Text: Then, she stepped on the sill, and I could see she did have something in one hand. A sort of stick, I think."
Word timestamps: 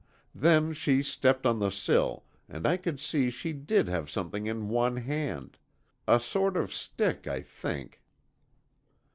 Then, 0.33 0.73
she 0.73 1.03
stepped 1.03 1.45
on 1.45 1.59
the 1.59 1.69
sill, 1.69 2.25
and 2.49 2.65
I 2.65 2.75
could 2.77 2.99
see 2.99 3.29
she 3.29 3.53
did 3.53 3.87
have 3.87 4.09
something 4.09 4.47
in 4.47 4.67
one 4.67 4.97
hand. 4.97 5.59
A 6.07 6.19
sort 6.19 6.57
of 6.57 6.73
stick, 6.73 7.27
I 7.27 7.41
think." 7.43 8.01